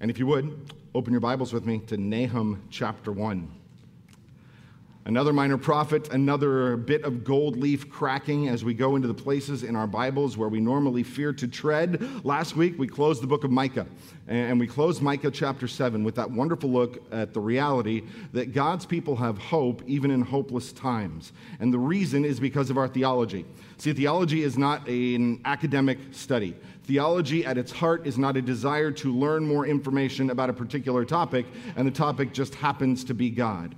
[0.00, 3.48] And if you would, open your Bibles with me to Nahum chapter 1.
[5.06, 9.62] Another minor prophet, another bit of gold leaf cracking as we go into the places
[9.62, 12.06] in our Bibles where we normally fear to tread.
[12.22, 13.86] Last week we closed the book of Micah,
[14.28, 18.02] and we closed Micah chapter 7 with that wonderful look at the reality
[18.34, 21.32] that God's people have hope even in hopeless times.
[21.60, 23.46] And the reason is because of our theology.
[23.78, 26.54] See, theology is not an academic study.
[26.84, 31.06] Theology at its heart is not a desire to learn more information about a particular
[31.06, 33.74] topic, and the topic just happens to be God.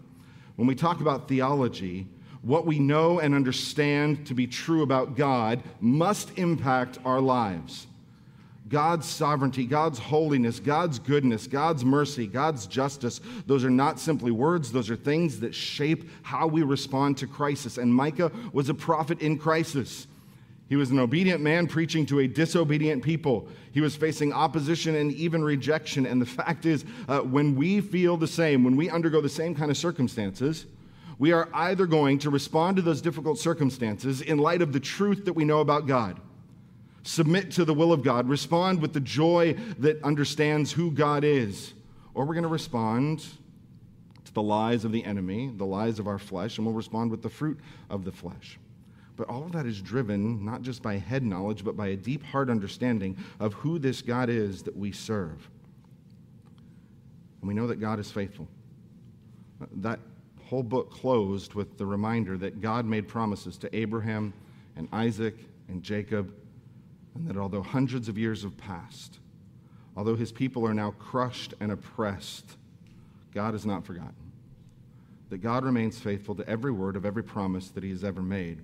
[0.56, 2.06] When we talk about theology,
[2.42, 7.86] what we know and understand to be true about God must impact our lives.
[8.68, 14.72] God's sovereignty, God's holiness, God's goodness, God's mercy, God's justice, those are not simply words,
[14.72, 17.76] those are things that shape how we respond to crisis.
[17.76, 20.06] And Micah was a prophet in crisis.
[20.72, 23.46] He was an obedient man preaching to a disobedient people.
[23.72, 26.06] He was facing opposition and even rejection.
[26.06, 29.54] And the fact is, uh, when we feel the same, when we undergo the same
[29.54, 30.64] kind of circumstances,
[31.18, 35.26] we are either going to respond to those difficult circumstances in light of the truth
[35.26, 36.18] that we know about God,
[37.02, 41.74] submit to the will of God, respond with the joy that understands who God is,
[42.14, 43.26] or we're going to respond
[44.24, 47.20] to the lies of the enemy, the lies of our flesh, and we'll respond with
[47.20, 48.58] the fruit of the flesh.
[49.22, 52.24] But all of that is driven not just by head knowledge, but by a deep
[52.24, 55.48] heart understanding of who this God is that we serve.
[57.40, 58.48] And we know that God is faithful.
[59.76, 60.00] That
[60.42, 64.32] whole book closed with the reminder that God made promises to Abraham
[64.74, 65.36] and Isaac
[65.68, 66.34] and Jacob,
[67.14, 69.20] and that although hundreds of years have passed,
[69.96, 72.56] although his people are now crushed and oppressed,
[73.32, 74.32] God has not forgotten.
[75.30, 78.62] That God remains faithful to every word of every promise that he has ever made.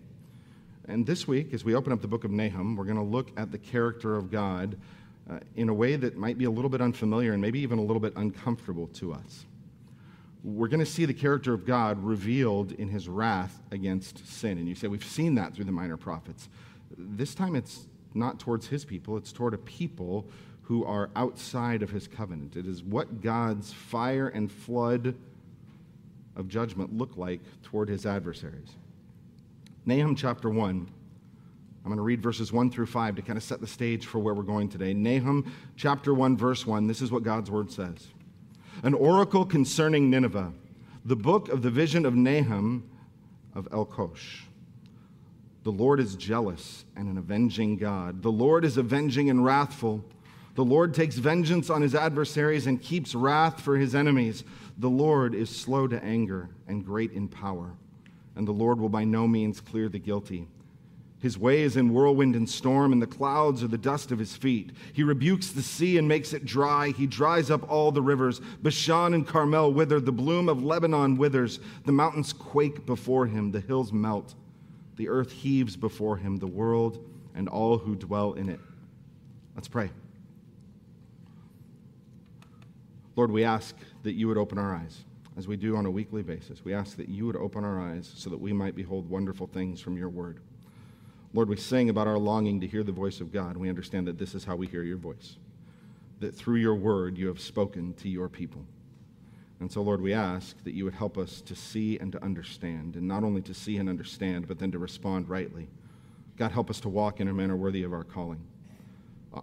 [0.88, 3.30] And this week, as we open up the book of Nahum, we're going to look
[3.36, 4.78] at the character of God
[5.30, 7.82] uh, in a way that might be a little bit unfamiliar and maybe even a
[7.82, 9.44] little bit uncomfortable to us.
[10.42, 14.56] We're going to see the character of God revealed in his wrath against sin.
[14.56, 16.48] And you say, we've seen that through the minor prophets.
[16.96, 20.26] This time it's not towards his people, it's toward a people
[20.62, 22.56] who are outside of his covenant.
[22.56, 25.14] It is what God's fire and flood
[26.34, 28.70] of judgment look like toward his adversaries.
[29.86, 30.88] Nahum chapter 1.
[31.88, 34.18] I'm going to read verses 1 through 5 to kind of set the stage for
[34.18, 34.92] where we're going today.
[34.92, 36.86] Nahum chapter 1, verse 1.
[36.86, 38.08] This is what God's word says
[38.82, 40.52] An oracle concerning Nineveh,
[41.04, 42.90] the book of the vision of Nahum
[43.54, 44.42] of Elkosh.
[45.62, 48.22] The Lord is jealous and an avenging God.
[48.22, 50.04] The Lord is avenging and wrathful.
[50.54, 54.44] The Lord takes vengeance on his adversaries and keeps wrath for his enemies.
[54.76, 57.76] The Lord is slow to anger and great in power
[58.38, 60.46] and the Lord will by no means clear the guilty.
[61.20, 64.36] His way is in whirlwind and storm, and the clouds are the dust of his
[64.36, 64.70] feet.
[64.92, 66.90] He rebukes the sea and makes it dry.
[66.90, 68.40] He dries up all the rivers.
[68.62, 69.98] Bashan and Carmel wither.
[69.98, 71.58] The bloom of Lebanon withers.
[71.84, 73.50] The mountains quake before him.
[73.50, 74.36] The hills melt.
[74.94, 77.04] The earth heaves before him, the world
[77.34, 78.60] and all who dwell in it.
[79.56, 79.90] Let's pray.
[83.16, 85.04] Lord, we ask that you would open our eyes
[85.38, 86.64] as we do on a weekly basis.
[86.64, 89.80] We ask that you would open our eyes so that we might behold wonderful things
[89.80, 90.40] from your word.
[91.32, 93.56] Lord, we sing about our longing to hear the voice of God.
[93.56, 95.36] We understand that this is how we hear your voice,
[96.18, 98.64] that through your word you have spoken to your people.
[99.60, 102.96] And so, Lord, we ask that you would help us to see and to understand,
[102.96, 105.68] and not only to see and understand, but then to respond rightly.
[106.36, 108.40] God, help us to walk in a manner worthy of our calling.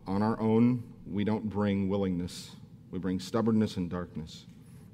[0.07, 2.51] On our own, we don't bring willingness,
[2.91, 4.45] we bring stubbornness and darkness.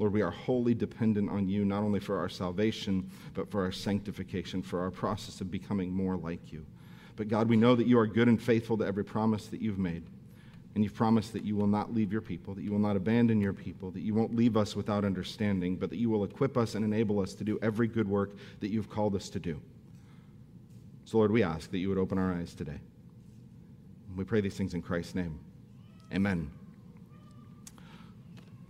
[0.02, 3.72] Lord, we are wholly dependent on you, not only for our salvation, but for our
[3.72, 6.66] sanctification, for our process of becoming more like you.
[7.18, 9.78] But God, we know that you are good and faithful to every promise that you've
[9.78, 10.02] made.
[10.74, 13.40] And you've promised that you will not leave your people, that you will not abandon
[13.40, 16.74] your people, that you won't leave us without understanding, but that you will equip us
[16.74, 19.62] and enable us to do every good work that you've called us to do.
[21.06, 22.80] So, Lord, we ask that you would open our eyes today.
[24.16, 25.38] We pray these things in Christ's name.
[26.12, 26.50] Amen.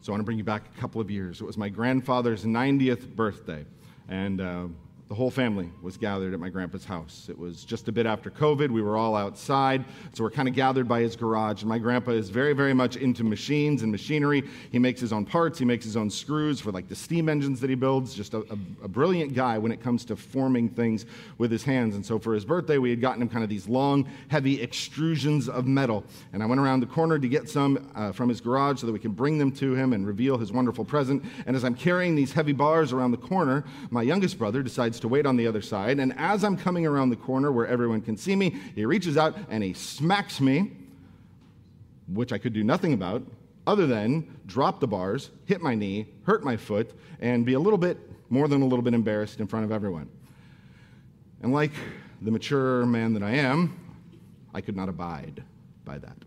[0.01, 1.42] So I want to bring you back a couple of years.
[1.42, 3.65] It was my grandfather's 90th birthday,
[4.09, 4.68] and uh,
[5.11, 7.27] the whole family was gathered at my grandpa's house.
[7.29, 8.71] It was just a bit after COVID.
[8.71, 11.63] We were all outside, so we're kind of gathered by his garage.
[11.63, 14.41] And my grandpa is very, very much into machines and machinery.
[14.71, 17.59] He makes his own parts, he makes his own screws for like the steam engines
[17.59, 18.13] that he builds.
[18.13, 21.05] Just a, a, a brilliant guy when it comes to forming things
[21.37, 21.95] with his hands.
[21.95, 25.49] And so for his birthday, we had gotten him kind of these long, heavy extrusions
[25.49, 26.05] of metal.
[26.31, 28.93] And I went around the corner to get some uh, from his garage so that
[28.93, 31.21] we could bring them to him and reveal his wonderful present.
[31.45, 35.07] And as I'm carrying these heavy bars around the corner, my youngest brother decides to
[35.07, 36.00] wait on the other side.
[36.00, 39.36] And as I'm coming around the corner where everyone can see me, he reaches out
[39.50, 40.71] and he smacks me,
[42.07, 43.24] which I could do nothing about,
[43.68, 47.77] other than drop the bars, hit my knee, hurt my foot, and be a little
[47.77, 47.98] bit,
[48.30, 50.09] more than a little bit embarrassed in front of everyone.
[51.42, 51.71] And like
[52.21, 53.77] the mature man that I am,
[54.53, 55.44] I could not abide
[55.86, 56.18] by that.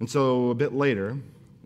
[0.00, 1.16] And so a bit later,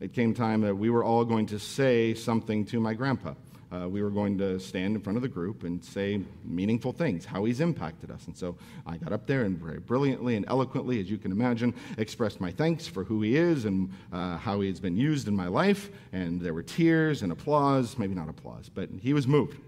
[0.00, 3.34] it came time that we were all going to say something to my grandpa.
[3.72, 7.24] Uh, we were going to stand in front of the group and say meaningful things,
[7.24, 8.26] how he's impacted us.
[8.26, 11.74] And so I got up there and very brilliantly and eloquently, as you can imagine,
[11.98, 15.34] expressed my thanks for who he is and uh, how he has been used in
[15.34, 15.90] my life.
[16.12, 19.58] And there were tears and applause, maybe not applause, but he was moved.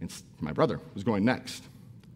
[0.00, 0.10] And
[0.40, 1.64] my brother was going next.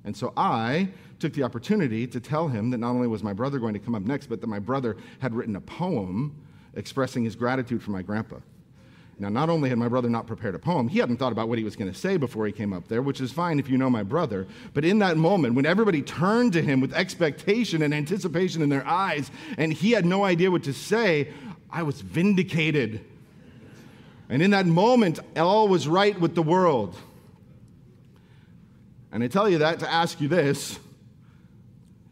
[0.05, 0.89] And so I
[1.19, 3.95] took the opportunity to tell him that not only was my brother going to come
[3.95, 6.35] up next, but that my brother had written a poem
[6.75, 8.37] expressing his gratitude for my grandpa.
[9.19, 11.59] Now, not only had my brother not prepared a poem, he hadn't thought about what
[11.59, 13.79] he was going to say before he came up there, which is fine if you
[13.79, 14.47] know my brother.
[14.75, 18.87] But in that moment, when everybody turned to him with expectation and anticipation in their
[18.87, 21.29] eyes, and he had no idea what to say,
[21.71, 23.05] I was vindicated.
[24.29, 26.97] And in that moment, all was right with the world.
[29.13, 30.79] And I tell you that to ask you this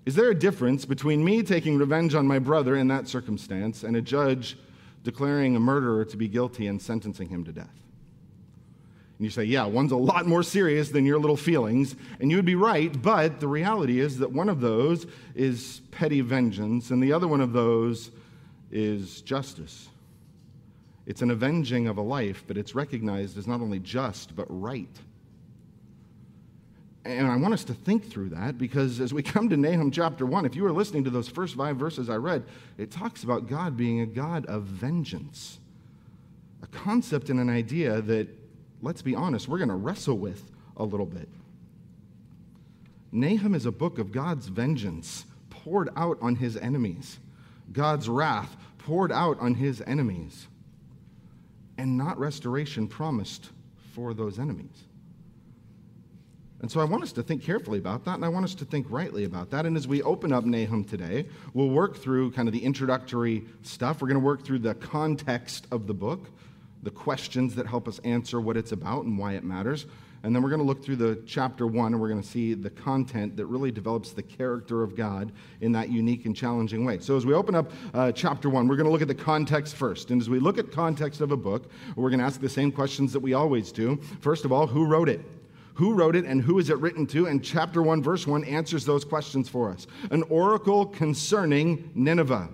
[0.05, 3.97] Is there a difference between me taking revenge on my brother in that circumstance and
[3.97, 4.59] a judge
[5.03, 7.81] declaring a murderer to be guilty and sentencing him to death?
[9.19, 11.95] And you say, yeah, one's a lot more serious than your little feelings.
[12.21, 16.23] And you would be right, but the reality is that one of those is petty
[16.23, 18.11] vengeance, and the other one of those
[18.71, 19.89] is justice.
[21.05, 24.89] It's an avenging of a life, but it's recognized as not only just, but right.
[27.05, 30.27] And I want us to think through that because as we come to Nahum chapter
[30.27, 32.45] 1, if you were listening to those first five verses I read,
[32.79, 35.59] it talks about God being a God of vengeance.
[36.63, 38.29] A concept and an idea that,
[38.83, 41.29] let's be honest, we're going to wrestle with a little bit.
[43.13, 47.19] Nahum is a book of God's vengeance poured out on his enemies,
[47.73, 50.47] God's wrath poured out on his enemies,
[51.77, 53.51] and not restoration promised
[53.95, 54.85] for those enemies.
[56.63, 58.65] And so I want us to think carefully about that, and I want us to
[58.65, 59.65] think rightly about that.
[59.65, 64.03] And as we open up Nahum today, we'll work through kind of the introductory stuff.
[64.03, 66.29] We're going to work through the context of the book,
[66.83, 69.87] the questions that help us answer what it's about and why it matters.
[70.23, 72.53] And then we're going to look through the chapter one, and we're going to see
[72.53, 76.99] the content that really develops the character of God in that unique and challenging way.
[76.99, 79.77] So as we open up uh, chapter one, we're going to look at the context
[79.77, 80.11] first.
[80.11, 82.71] And as we look at context of a book, we're going to ask the same
[82.71, 83.99] questions that we always do.
[84.21, 85.23] First of all, who wrote it?
[85.75, 87.27] Who wrote it and who is it written to?
[87.27, 89.87] And chapter 1, verse 1 answers those questions for us.
[90.11, 92.49] An oracle concerning Nineveh.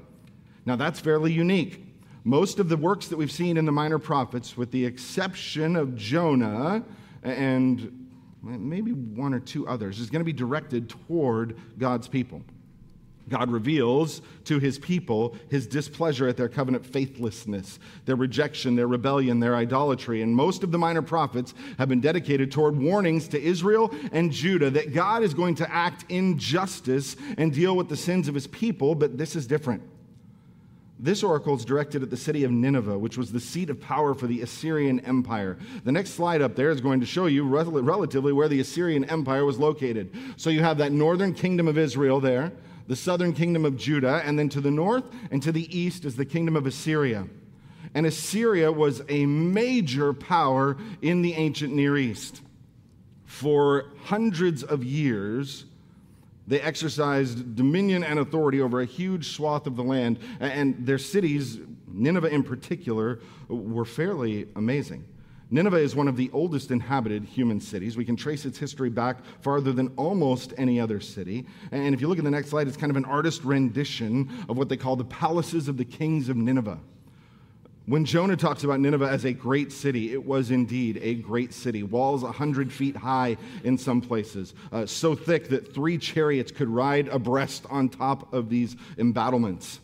[0.64, 1.84] Now, that's fairly unique.
[2.24, 5.94] Most of the works that we've seen in the minor prophets, with the exception of
[5.94, 6.82] Jonah
[7.22, 8.08] and
[8.42, 12.42] maybe one or two others, is going to be directed toward God's people.
[13.28, 19.40] God reveals to his people his displeasure at their covenant faithlessness, their rejection, their rebellion,
[19.40, 20.22] their idolatry.
[20.22, 24.70] And most of the minor prophets have been dedicated toward warnings to Israel and Judah
[24.70, 28.46] that God is going to act in justice and deal with the sins of his
[28.46, 29.82] people, but this is different.
[30.98, 34.14] This oracle is directed at the city of Nineveh, which was the seat of power
[34.14, 35.58] for the Assyrian Empire.
[35.84, 39.04] The next slide up there is going to show you rel- relatively where the Assyrian
[39.04, 40.10] Empire was located.
[40.38, 42.50] So you have that northern kingdom of Israel there
[42.86, 46.16] the southern kingdom of Judah, and then to the north and to the east is
[46.16, 47.26] the kingdom of Assyria.
[47.94, 52.42] And Assyria was a major power in the ancient Near East.
[53.24, 55.64] For hundreds of years,
[56.46, 61.58] they exercised dominion and authority over a huge swath of the land, and their cities,
[61.88, 65.04] Nineveh in particular, were fairly amazing.
[65.48, 67.96] Nineveh is one of the oldest inhabited human cities.
[67.96, 71.46] We can trace its history back farther than almost any other city.
[71.70, 74.58] And if you look at the next slide, it's kind of an artist rendition of
[74.58, 76.80] what they call the palaces of the kings of Nineveh.
[77.86, 81.84] When Jonah talks about Nineveh as a great city, it was indeed a great city.
[81.84, 87.06] Walls 100 feet high in some places, uh, so thick that three chariots could ride
[87.06, 89.78] abreast on top of these embattlements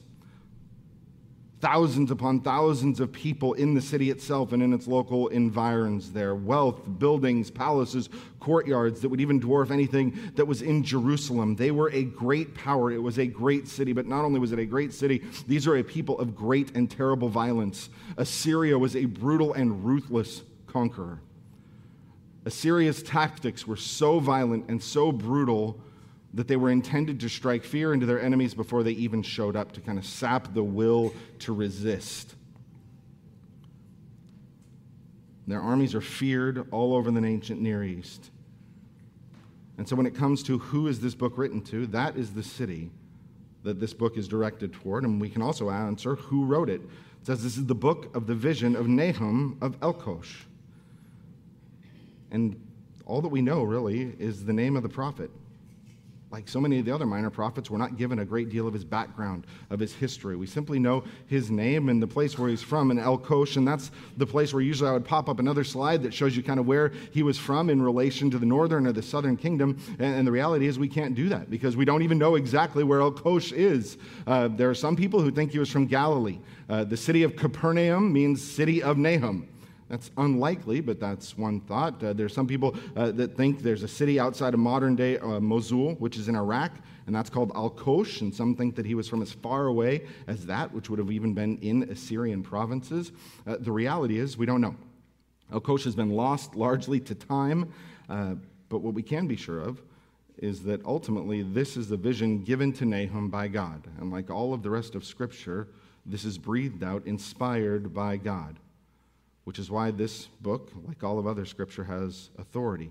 [1.62, 6.34] thousands upon thousands of people in the city itself and in its local environs there
[6.34, 8.08] wealth, buildings, palaces,
[8.40, 11.54] courtyards that would even dwarf anything that was in Jerusalem.
[11.54, 12.90] They were a great power.
[12.90, 15.76] It was a great city, but not only was it a great city, these are
[15.76, 17.90] a people of great and terrible violence.
[18.16, 21.20] Assyria was a brutal and ruthless conqueror.
[22.44, 25.80] Assyria's tactics were so violent and so brutal
[26.34, 29.72] that they were intended to strike fear into their enemies before they even showed up,
[29.72, 32.34] to kind of sap the will to resist.
[35.46, 38.30] Their armies are feared all over the ancient Near East.
[39.76, 42.42] And so when it comes to who is this book written to, that is the
[42.42, 42.90] city
[43.64, 45.04] that this book is directed toward.
[45.04, 46.80] And we can also answer who wrote it.
[46.80, 50.42] It says this is the book of the vision of Nahum of Elkosh.
[52.30, 52.58] And
[53.04, 55.30] all that we know, really, is the name of the prophet
[56.32, 58.72] like so many of the other minor prophets, we're not given a great deal of
[58.72, 60.34] his background, of his history.
[60.34, 63.90] We simply know his name and the place where he's from in Elkosh, and that's
[64.16, 66.66] the place where usually I would pop up another slide that shows you kind of
[66.66, 69.78] where he was from in relation to the northern or the southern kingdom.
[69.98, 73.00] And, the reality is we can't do that because we don't even know exactly where
[73.00, 73.98] Elkosh is.
[74.26, 76.38] Uh, there are some people who think he was from Galilee.
[76.68, 79.48] Uh, the city of Capernaum means city of Nahum.
[79.92, 82.02] That's unlikely, but that's one thought.
[82.02, 85.38] Uh, there's some people uh, that think there's a city outside of modern day uh,
[85.38, 86.72] Mosul, which is in Iraq,
[87.06, 90.06] and that's called Al Kosh, and some think that he was from as far away
[90.28, 93.12] as that, which would have even been in Assyrian provinces.
[93.46, 94.74] Uh, the reality is, we don't know.
[95.52, 97.70] Al Kosh has been lost largely to time,
[98.08, 98.36] uh,
[98.70, 99.82] but what we can be sure of
[100.38, 103.86] is that ultimately this is the vision given to Nahum by God.
[104.00, 105.68] And like all of the rest of Scripture,
[106.06, 108.58] this is breathed out, inspired by God
[109.44, 112.90] which is why this book, like all of other scripture, has authority.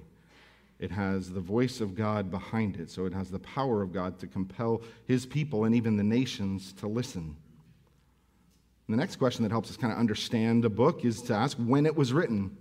[0.80, 4.20] It has the voice of God behind it, so it has the power of God
[4.20, 7.36] to compel his people and even the nations to listen.
[8.88, 11.56] And the next question that helps us kind of understand a book is to ask
[11.58, 12.58] when it was written.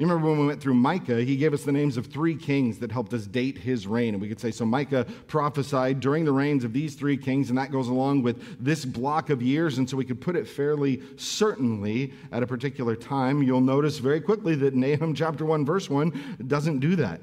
[0.00, 2.78] You remember when we went through Micah, he gave us the names of three kings
[2.78, 4.14] that helped us date his reign.
[4.14, 7.58] And we could say, so Micah prophesied during the reigns of these three kings, and
[7.58, 9.76] that goes along with this block of years.
[9.76, 13.42] And so we could put it fairly certainly at a particular time.
[13.42, 17.20] You'll notice very quickly that Nahum chapter 1, verse 1 doesn't do that.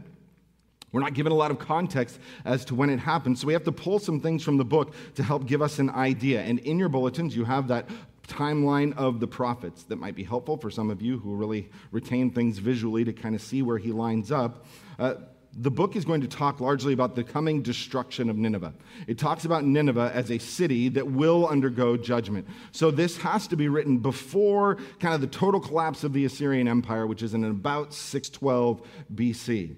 [0.91, 3.63] We're not given a lot of context as to when it happened, so we have
[3.63, 6.41] to pull some things from the book to help give us an idea.
[6.41, 7.89] And in your bulletins, you have that
[8.27, 12.29] timeline of the prophets that might be helpful for some of you who really retain
[12.29, 14.65] things visually to kind of see where he lines up.
[14.99, 15.15] Uh,
[15.59, 18.73] the book is going to talk largely about the coming destruction of Nineveh.
[19.07, 22.47] It talks about Nineveh as a city that will undergo judgment.
[22.71, 26.67] So this has to be written before kind of the total collapse of the Assyrian
[26.67, 29.75] Empire, which is in about 612 BC.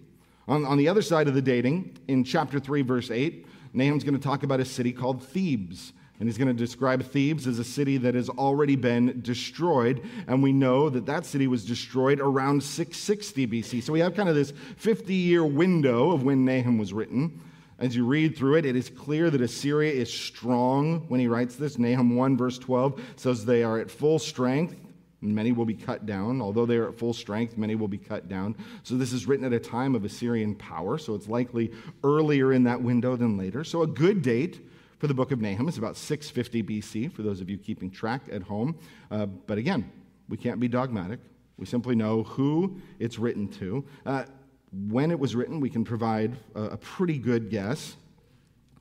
[0.50, 4.18] On, on the other side of the dating, in chapter 3, verse 8, Nahum's going
[4.18, 5.94] to talk about a city called Thebes.
[6.20, 10.02] And he's going to describe Thebes as a city that has already been destroyed.
[10.28, 13.82] And we know that that city was destroyed around 660 BC.
[13.84, 17.42] So we have kind of this 50 year window of when Nahum was written.
[17.80, 21.56] As you read through it, it is clear that Assyria is strong when he writes
[21.56, 21.80] this.
[21.80, 24.76] Nahum 1, verse 12 says they are at full strength.
[25.22, 26.42] Many will be cut down.
[26.42, 28.58] Although they are at full strength, many will be cut down.
[28.84, 31.72] So, this is written at a time of Assyrian power, so it's likely
[32.04, 33.66] earlier in that window than later.
[33.66, 34.62] So, a good date
[35.00, 35.68] for the book of Nahum.
[35.68, 38.78] It's about 650 BC, for those of you keeping track at home.
[39.10, 39.90] Uh, but again,
[40.28, 41.20] we can't be dogmatic.
[41.58, 43.86] We simply know who it's written to.
[44.06, 44.26] Uh,
[44.90, 47.96] when it was written, we can provide a, a pretty good guess.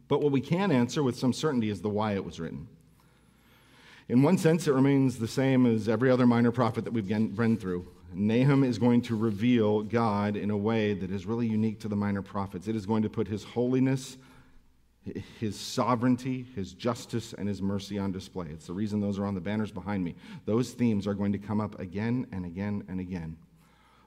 [0.08, 2.68] But what we can answer with some certainty is the why it was written.
[4.08, 7.56] In one sense, it remains the same as every other minor prophet that we've been
[7.56, 7.86] through.
[8.14, 11.96] Nahum is going to reveal God in a way that is really unique to the
[11.96, 12.66] minor prophets.
[12.66, 14.16] It is going to put his holiness
[15.38, 18.46] his sovereignty, his justice, and his mercy on display.
[18.50, 20.14] It's the reason those are on the banners behind me.
[20.44, 23.36] Those themes are going to come up again and again and again.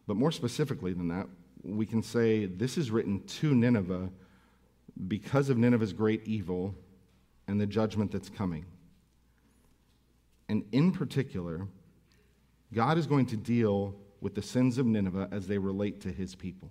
[0.08, 1.28] But more specifically than that,
[1.64, 4.10] we can say this is written to Nineveh
[5.08, 6.76] because of Nineveh's great evil
[7.48, 8.66] and the judgment that's coming.
[10.50, 11.68] And in particular,
[12.74, 16.36] God is going to deal with the sins of Nineveh as they relate to his
[16.36, 16.70] people.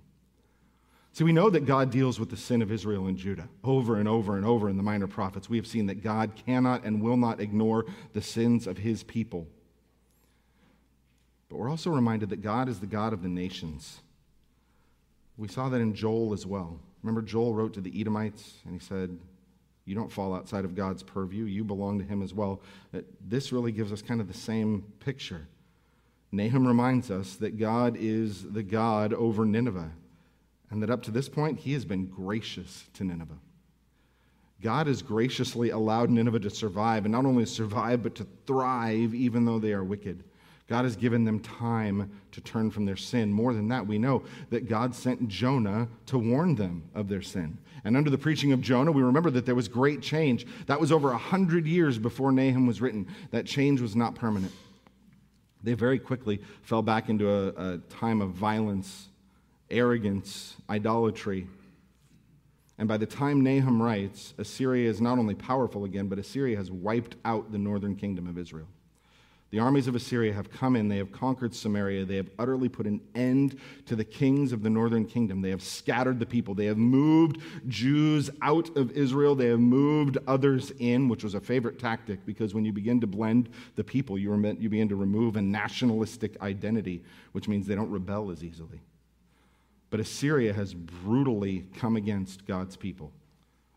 [1.12, 4.08] See, we know that God deals with the sin of Israel and Judah over and
[4.08, 5.50] over and over in the minor prophets.
[5.50, 9.48] We have seen that God cannot and will not ignore the sins of his people.
[11.48, 14.00] But we're also reminded that God is the God of the nations.
[15.36, 16.78] We saw that in Joel as well.
[17.02, 19.18] Remember, Joel wrote to the Edomites and he said,
[19.86, 22.60] You don't fall outside of God's purview, you belong to him as well.
[23.26, 25.48] This really gives us kind of the same picture.
[26.30, 29.90] Nahum reminds us that God is the God over Nineveh
[30.70, 33.38] and that up to this point, he has been gracious to Nineveh.
[34.62, 39.44] God has graciously allowed Nineveh to survive, and not only survive, but to thrive, even
[39.44, 40.22] though they are wicked.
[40.68, 43.32] God has given them time to turn from their sin.
[43.32, 47.58] More than that, we know that God sent Jonah to warn them of their sin.
[47.82, 50.46] And under the preaching of Jonah, we remember that there was great change.
[50.66, 53.08] That was over a hundred years before Nahum was written.
[53.32, 54.52] That change was not permanent.
[55.64, 59.08] They very quickly fell back into a, a time of violence
[59.70, 61.46] arrogance, idolatry.
[62.78, 66.70] And by the time Nahum writes, Assyria is not only powerful again, but Assyria has
[66.70, 68.68] wiped out the northern kingdom of Israel.
[69.50, 72.86] The armies of Assyria have come in, they have conquered Samaria, they have utterly put
[72.86, 75.42] an end to the kings of the northern kingdom.
[75.42, 80.18] They have scattered the people, they have moved Jews out of Israel, they have moved
[80.28, 84.16] others in, which was a favorite tactic because when you begin to blend the people,
[84.16, 88.80] you, begin to remove a nationalistic identity, which means they don't rebel as easily.
[89.90, 93.12] But Assyria has brutally come against God's people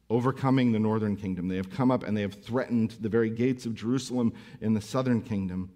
[0.10, 1.48] overcoming the northern kingdom.
[1.48, 4.82] They have come up and they have threatened the very gates of Jerusalem in the
[4.82, 5.72] southern kingdom.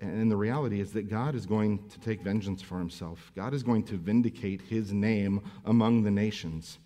[0.00, 3.32] And the reality is that God is going to take vengeance for himself.
[3.34, 6.78] God is going to vindicate his name among the nations.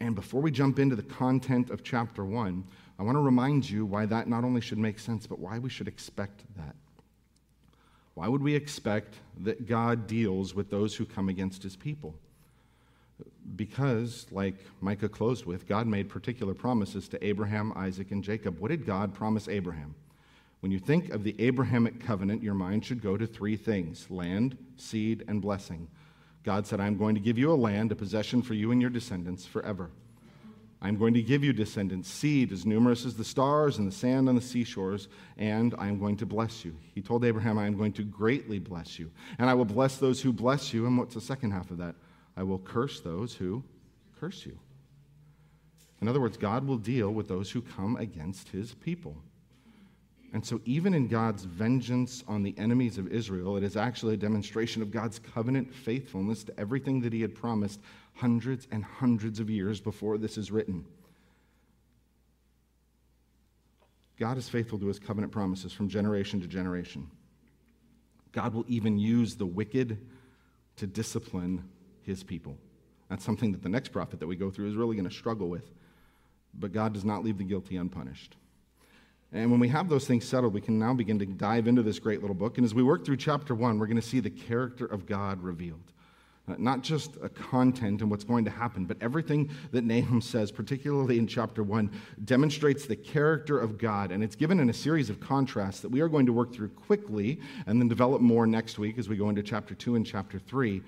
[0.00, 2.64] And before we jump into the content of chapter 1,
[2.98, 5.70] I want to remind you why that not only should make sense, but why we
[5.70, 6.74] should expect that.
[8.18, 12.14] Why would we expect that God deals with those who come against his people?
[13.56, 18.58] because, like Micah closed with, God made particular promises to Abraham, Isaac, and Jacob.
[18.58, 19.94] What did God promise Abraham?
[20.60, 24.56] When you think of the Abrahamic covenant, your mind should go to three things land,
[24.76, 25.88] seed, and blessing.
[26.44, 28.90] God said, I'm going to give you a land, a possession for you and your
[28.90, 29.90] descendants forever.
[30.80, 34.28] I'm going to give you descendants, seed as numerous as the stars and the sand
[34.28, 36.76] on the seashores, and I'm going to bless you.
[36.94, 39.10] He told Abraham, I am going to greatly bless you.
[39.38, 40.86] And I will bless those who bless you.
[40.86, 41.96] And what's the second half of that?
[42.36, 43.64] I will curse those who
[44.20, 44.56] curse you.
[46.00, 49.16] In other words, God will deal with those who come against his people.
[50.32, 54.18] And so, even in God's vengeance on the enemies of Israel, it is actually a
[54.18, 57.80] demonstration of God's covenant faithfulness to everything that he had promised
[58.18, 60.84] hundreds and hundreds of years before this is written.
[64.18, 67.08] God is faithful to his covenant promises from generation to generation.
[68.32, 69.98] God will even use the wicked
[70.76, 71.62] to discipline
[72.02, 72.56] his people.
[73.08, 75.48] That's something that the next prophet that we go through is really going to struggle
[75.48, 75.70] with.
[76.54, 78.36] But God does not leave the guilty unpunished.
[79.32, 81.98] And when we have those things settled, we can now begin to dive into this
[81.98, 82.58] great little book.
[82.58, 85.42] And as we work through chapter one, we're going to see the character of God
[85.42, 85.92] revealed.
[86.48, 90.50] Uh, not just a content and what's going to happen, but everything that Nahum says,
[90.50, 91.90] particularly in chapter one,
[92.24, 94.12] demonstrates the character of God.
[94.12, 96.70] And it's given in a series of contrasts that we are going to work through
[96.70, 100.38] quickly and then develop more next week as we go into chapter two and chapter
[100.38, 100.82] three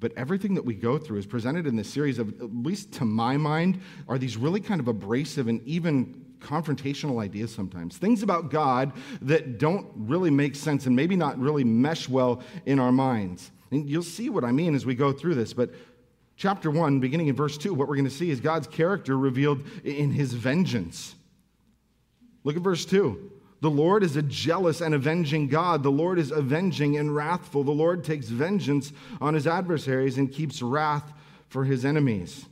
[0.00, 3.04] but everything that we go through is presented in this series of, at least to
[3.04, 7.96] my mind, are these really kind of abrasive and even confrontational ideas sometimes.
[7.96, 12.78] Things about God that don't really make sense and maybe not really mesh well in
[12.78, 13.50] our minds.
[13.70, 15.70] And you'll see what I mean as we go through this, but
[16.36, 19.62] chapter 1, beginning in verse 2, what we're going to see is God's character revealed
[19.84, 21.14] in his vengeance.
[22.44, 23.30] Look at verse 2.
[23.60, 25.82] The Lord is a jealous and avenging God.
[25.82, 27.62] The Lord is avenging and wrathful.
[27.62, 31.12] The Lord takes vengeance on his adversaries and keeps wrath
[31.48, 32.46] for his enemies.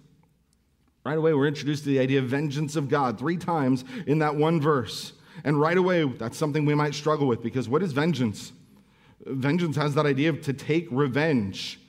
[1.07, 4.37] Right away, we're introduced to the idea of vengeance of God three times in that
[4.37, 5.14] one verse.
[5.44, 8.52] And right away, that's something we might struggle with because what is vengeance?
[9.31, 11.81] Vengeance has that idea of to take revenge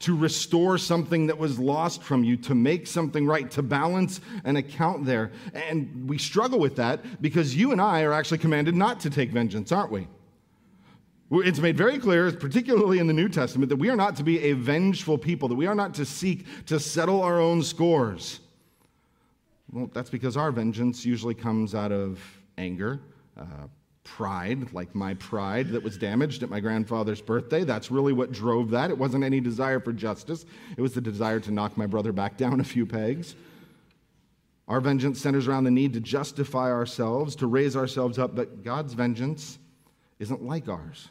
[0.00, 4.56] to restore something that was lost from you, to make something right, to balance an
[4.56, 5.32] account there.
[5.54, 9.30] And we struggle with that because you and I are actually commanded not to take
[9.30, 10.06] vengeance, aren't we?
[11.30, 14.40] It's made very clear, particularly in the New Testament, that we are not to be
[14.40, 18.40] a vengeful people, that we are not to seek to settle our own scores.
[19.72, 22.20] Well, that's because our vengeance usually comes out of
[22.58, 23.00] anger,
[23.40, 23.68] uh,
[24.04, 27.64] pride, like my pride that was damaged at my grandfather's birthday.
[27.64, 28.90] That's really what drove that.
[28.90, 32.36] It wasn't any desire for justice, it was the desire to knock my brother back
[32.36, 33.34] down a few pegs.
[34.66, 38.94] Our vengeance centers around the need to justify ourselves, to raise ourselves up, but God's
[38.94, 39.58] vengeance
[40.18, 41.08] isn't like ours.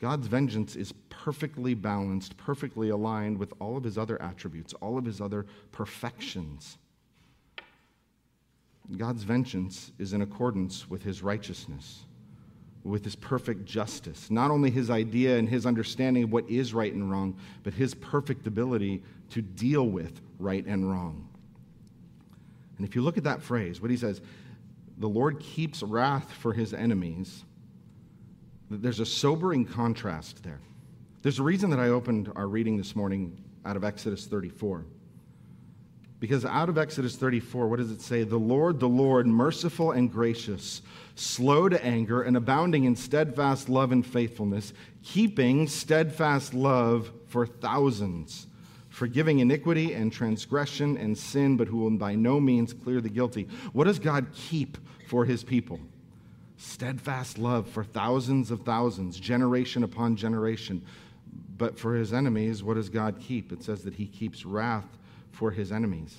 [0.00, 5.04] God's vengeance is perfectly balanced, perfectly aligned with all of his other attributes, all of
[5.04, 6.78] his other perfections.
[8.96, 12.04] God's vengeance is in accordance with his righteousness,
[12.84, 14.30] with his perfect justice.
[14.30, 17.94] Not only his idea and his understanding of what is right and wrong, but his
[17.94, 21.28] perfect ability to deal with right and wrong.
[22.76, 24.20] And if you look at that phrase, what he says,
[24.98, 27.44] the Lord keeps wrath for his enemies,
[28.70, 30.60] there's a sobering contrast there.
[31.22, 34.84] There's a reason that I opened our reading this morning out of Exodus 34.
[36.22, 38.22] Because out of Exodus 34, what does it say?
[38.22, 40.80] The Lord, the Lord, merciful and gracious,
[41.16, 48.46] slow to anger, and abounding in steadfast love and faithfulness, keeping steadfast love for thousands,
[48.88, 53.48] forgiving iniquity and transgression and sin, but who will by no means clear the guilty.
[53.72, 55.80] What does God keep for his people?
[56.56, 60.86] Steadfast love for thousands of thousands, generation upon generation.
[61.58, 63.50] But for his enemies, what does God keep?
[63.50, 64.86] It says that he keeps wrath
[65.32, 66.16] for his enemies.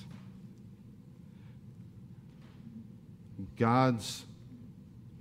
[3.56, 4.24] God's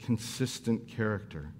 [0.03, 1.51] consistent character.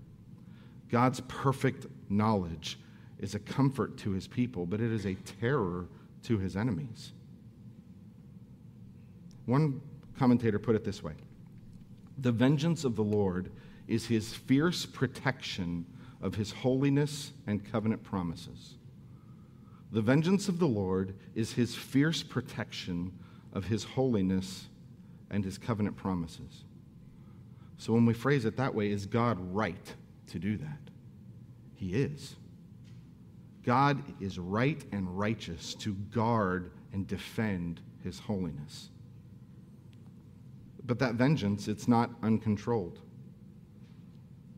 [0.89, 2.77] God's perfect knowledge
[3.19, 5.87] is a comfort to his people, but it is a terror
[6.23, 7.13] to his enemies.
[9.45, 9.81] One
[10.17, 11.13] commentator put it this way
[12.17, 13.51] The vengeance of the Lord
[13.87, 15.85] is his fierce protection
[16.21, 18.75] of his holiness and covenant promises.
[19.93, 23.13] The vengeance of the Lord is his fierce protection
[23.53, 24.65] of his holiness
[25.29, 26.63] and his covenant promises.
[27.77, 29.93] So when we phrase it that way, is God right
[30.27, 30.79] to do that?
[31.75, 32.37] He is.
[33.63, 38.89] God is right and righteous to guard and defend his holiness.
[40.85, 42.97] But that vengeance, it's not uncontrolled.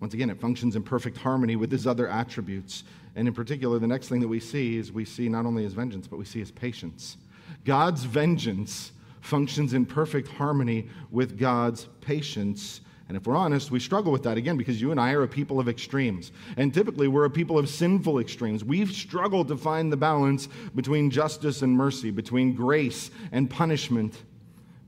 [0.06, 2.84] Once again, it functions in perfect harmony with his other attributes.
[3.16, 5.74] And in particular, the next thing that we see is we see not only his
[5.74, 7.18] vengeance, but we see his patience.
[7.64, 8.92] God's vengeance
[9.22, 12.82] functions in perfect harmony with God's patience.
[13.08, 15.28] And if we're honest, we struggle with that again because you and I are a
[15.28, 16.32] people of extremes.
[16.56, 18.64] And typically, we're a people of sinful extremes.
[18.64, 24.22] We've struggled to find the balance between justice and mercy, between grace and punishment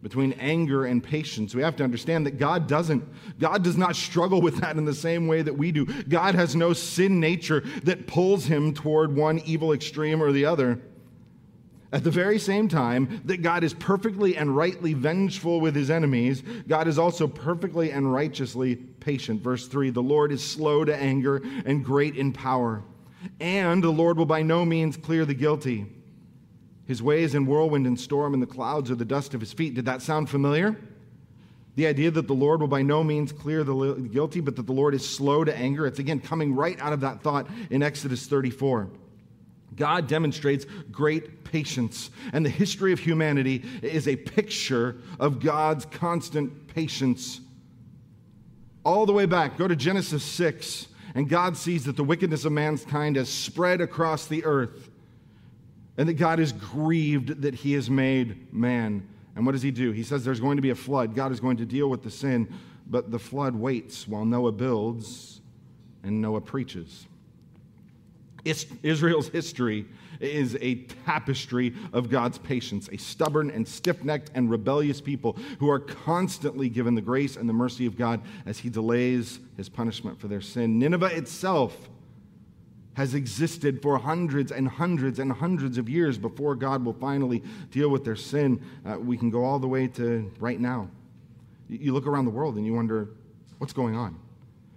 [0.08, 1.54] between anger and patience.
[1.54, 3.04] We have to understand that God doesn't.
[3.40, 5.86] God does not struggle with that in the same way that we do.
[6.04, 10.80] God has no sin nature that pulls him toward one evil extreme or the other.
[11.92, 16.42] At the very same time that God is perfectly and rightly vengeful with his enemies,
[16.70, 19.42] God is also perfectly and righteously patient.
[19.42, 22.82] Verse 3 The Lord is slow to anger and great in power,
[23.42, 25.86] and the Lord will by no means clear the guilty.
[26.88, 29.74] His ways in whirlwind and storm, and the clouds are the dust of his feet.
[29.74, 30.78] Did that sound familiar?
[31.76, 34.74] The idea that the Lord will by no means clear the guilty, but that the
[34.74, 35.86] Lord is slow to anger.
[35.86, 38.90] It's again coming right out of that thought in Exodus 34.
[39.76, 46.68] God demonstrates great patience, and the history of humanity is a picture of God's constant
[46.74, 47.42] patience.
[48.84, 52.54] All the way back, go to Genesis 6, and God sees that the wickedness of
[52.54, 54.90] mankind has spread across the earth
[55.98, 59.08] and that God is grieved that he has made man.
[59.36, 59.92] And what does he do?
[59.92, 61.16] He says there's going to be a flood.
[61.16, 62.52] God is going to deal with the sin,
[62.88, 65.42] but the flood waits while Noah builds
[66.04, 67.08] and Noah preaches.
[68.46, 69.86] Israel's history
[70.20, 75.70] is a tapestry of God's patience, a stubborn and stiff necked and rebellious people who
[75.70, 80.20] are constantly given the grace and the mercy of God as he delays his punishment
[80.20, 80.80] for their sin.
[80.80, 81.90] Nineveh itself
[82.98, 87.90] has existed for hundreds and hundreds and hundreds of years before God will finally deal
[87.90, 88.60] with their sin.
[88.84, 90.90] Uh, we can go all the way to right now.
[91.70, 93.10] You look around the world and you wonder,
[93.60, 94.18] what's going on?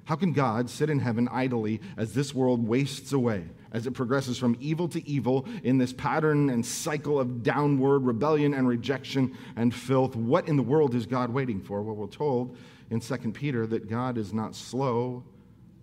[0.04, 4.37] How can God sit in heaven idly as this world wastes away, as it progresses
[4.37, 9.74] from evil to evil in this pattern and cycle of downward rebellion and rejection and
[9.74, 10.14] filth?
[10.14, 11.80] What in the world is God waiting for?
[11.80, 12.54] Well, we're told
[12.90, 15.24] in 2 Peter that God is not slow,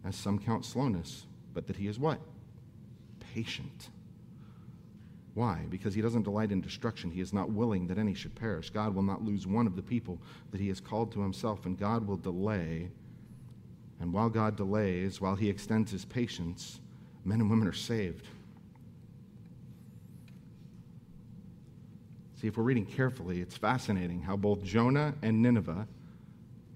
[0.05, 1.25] as some count slowness,
[1.57, 2.19] but that he is what?
[3.33, 3.89] Patient.
[5.33, 5.65] Why?
[5.71, 7.09] Because he doesn't delight in destruction.
[7.09, 8.69] He is not willing that any should perish.
[8.69, 10.19] God will not lose one of the people
[10.51, 12.91] that he has called to himself, and God will delay.
[13.99, 16.79] And while God delays, while he extends his patience,
[17.25, 18.27] men and women are saved.
[22.39, 25.87] See, if we're reading carefully, it's fascinating how both Jonah and Nineveh,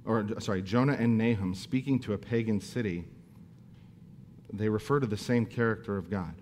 [0.05, 3.05] or sorry, Jonah and Nahum, speaking to a pagan city,
[4.53, 6.33] they refer to the same character of God.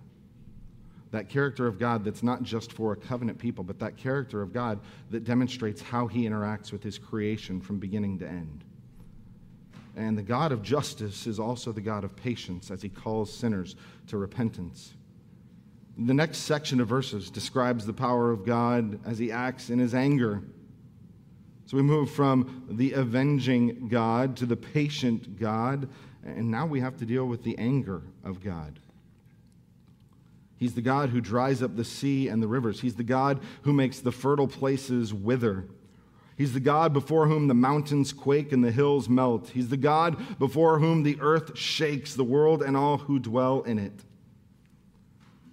[1.12, 4.54] That character of God that's not just for a covenant people, but that character of
[4.54, 8.64] God that demonstrates how he interacts with his creation from beginning to end.
[9.96, 13.76] And the God of justice is also the God of patience as he calls sinners
[14.08, 14.94] to repentance.
[15.98, 19.94] The next section of verses describes the power of God as he acts in his
[19.94, 20.42] anger.
[21.66, 25.90] So we move from the avenging God to the patient God
[26.24, 28.80] and now we have to deal with the anger of God.
[30.58, 32.82] He's the God who dries up the sea and the rivers.
[32.82, 35.66] He's the God who makes the fertile places wither.
[36.38, 39.50] He's the God before whom the mountains quake and the hills melt.
[39.50, 43.80] He's the God before whom the earth shakes, the world and all who dwell in
[43.80, 44.04] it.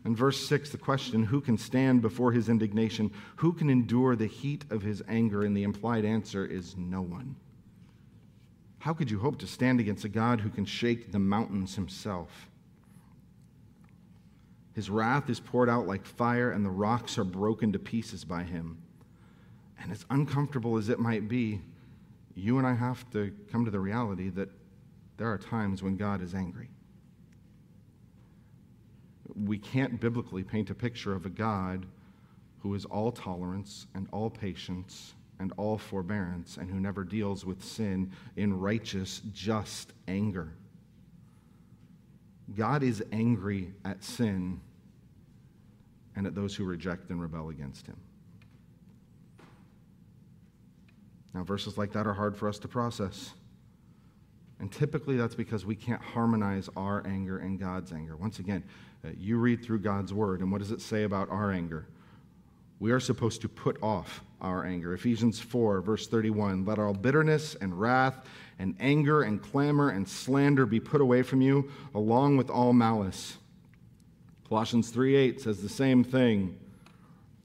[0.04, 3.10] In verse 6, the question, who can stand before his indignation?
[3.36, 5.42] Who can endure the heat of his anger?
[5.42, 7.34] And the implied answer is no one.
[8.86, 12.48] How could you hope to stand against a God who can shake the mountains himself?
[14.74, 18.44] His wrath is poured out like fire, and the rocks are broken to pieces by
[18.44, 18.78] him.
[19.82, 21.60] And as uncomfortable as it might be,
[22.36, 24.50] you and I have to come to the reality that
[25.16, 26.70] there are times when God is angry.
[29.34, 31.86] We can't biblically paint a picture of a God
[32.60, 37.62] who is all tolerance and all patience and all forbearance, and who never deals with
[37.62, 40.52] sin in righteous, just anger.
[42.54, 44.60] God is angry at sin
[46.14, 47.96] and at those who reject and rebel against him.
[51.34, 53.32] Now, verses like that are hard for us to process.
[54.58, 58.16] And typically that's because we can't harmonize our anger and God's anger.
[58.16, 58.64] Once again,
[59.04, 61.86] uh, you read through God's word, and what does it say about our anger?
[62.78, 64.92] We are supposed to put off our anger.
[64.92, 68.26] Ephesians 4, verse 31 Let all bitterness and wrath
[68.58, 73.38] and anger and clamor and slander be put away from you, along with all malice.
[74.48, 76.58] Colossians 3 8 says the same thing.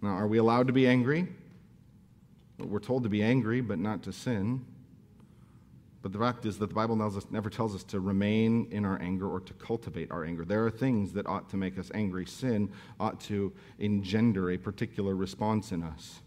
[0.01, 1.27] Now, are we allowed to be angry?
[2.57, 4.65] We're told to be angry, but not to sin.
[6.01, 8.99] But the fact is that the Bible us, never tells us to remain in our
[9.01, 10.43] anger or to cultivate our anger.
[10.43, 12.25] There are things that ought to make us angry.
[12.25, 16.21] Sin ought to engender a particular response in us.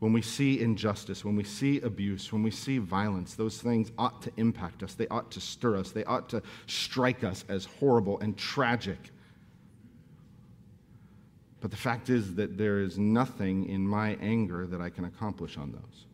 [0.00, 4.20] When we see injustice, when we see abuse, when we see violence, those things ought
[4.22, 4.94] to impact us.
[4.94, 5.92] They ought to stir us.
[5.92, 8.98] They ought to strike us as horrible and tragic.
[11.60, 15.56] But the fact is that there is nothing in my anger that I can accomplish
[15.56, 16.06] on those.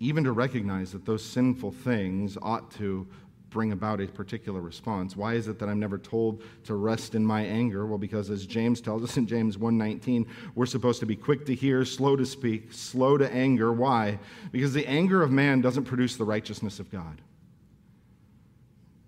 [0.00, 3.06] Even to recognize that those sinful things ought to
[3.50, 5.16] bring about a particular response.
[5.16, 7.86] Why is it that I'm never told to rest in my anger?
[7.86, 11.54] Well, because as James tells us in James 1:19, we're supposed to be quick to
[11.54, 13.72] hear, slow to speak, slow to anger.
[13.72, 14.18] Why?
[14.52, 17.22] Because the anger of man doesn't produce the righteousness of God.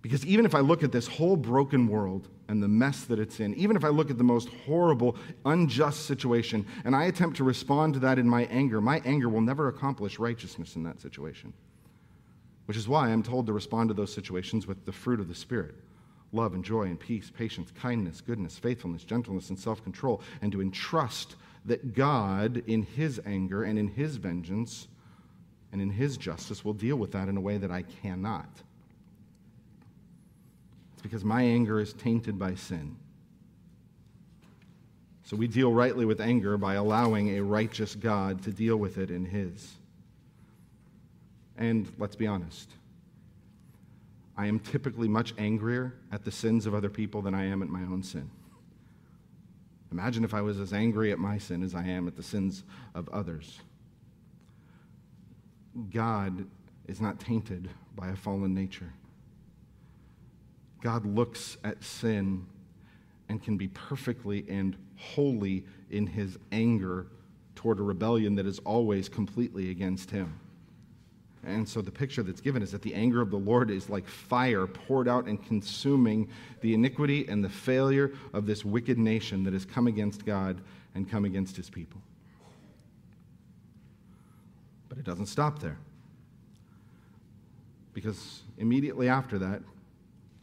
[0.03, 3.39] Because even if I look at this whole broken world and the mess that it's
[3.39, 7.45] in, even if I look at the most horrible, unjust situation, and I attempt to
[7.45, 11.53] respond to that in my anger, my anger will never accomplish righteousness in that situation.
[12.67, 15.35] Which is why I'm told to respond to those situations with the fruit of the
[15.35, 15.77] Spirit
[16.33, 20.61] love and joy and peace, patience, kindness, goodness, faithfulness, gentleness, and self control, and to
[20.61, 21.37] entrust
[21.67, 24.89] that God, in His anger and in His vengeance
[25.71, 28.49] and in His justice, will deal with that in a way that I cannot.
[31.01, 32.95] It's because my anger is tainted by sin.
[35.23, 39.11] So we deal rightly with anger by allowing a righteous God to deal with it
[39.11, 39.77] in His.
[41.57, 42.69] And let's be honest,
[44.37, 47.71] I am typically much angrier at the sins of other people than I am at
[47.71, 48.31] my own sin.
[49.93, 52.63] Imagine if I was as angry at my sin as I am at the sins
[52.95, 53.59] of others.
[55.91, 56.45] God
[56.89, 58.93] is not tainted by a fallen nature.
[60.81, 62.47] God looks at sin
[63.29, 67.07] and can be perfectly and holy in his anger
[67.55, 70.39] toward a rebellion that is always completely against him.
[71.45, 74.07] And so the picture that's given is that the anger of the Lord is like
[74.07, 76.29] fire poured out and consuming
[76.61, 80.61] the iniquity and the failure of this wicked nation that has come against God
[80.95, 82.01] and come against his people.
[84.89, 85.79] But it doesn't stop there.
[87.95, 89.63] Because immediately after that,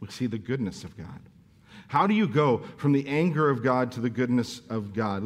[0.00, 1.20] we see the goodness of God.
[1.88, 5.24] How do you go from the anger of God to the goodness of God?